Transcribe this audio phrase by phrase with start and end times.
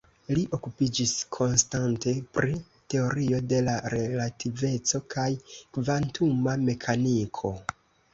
[0.35, 2.55] Li okupiĝis konstante pri
[2.93, 5.27] Teorio de la relativeco kaj
[5.77, 7.53] kvantuma mekaniko.